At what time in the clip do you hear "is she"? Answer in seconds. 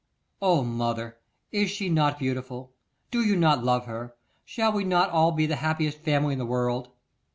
1.51-1.87